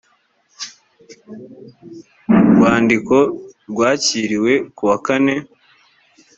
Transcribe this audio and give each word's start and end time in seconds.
mu 2.29 2.37
rwandiko 2.53 3.15
rwakiriwe 3.69 4.53
kuwa 4.75 4.97
kane 5.05 5.35